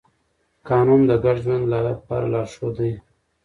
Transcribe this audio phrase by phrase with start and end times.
[0.69, 2.93] قانون د ګډ ژوند لپاره لارښود دی.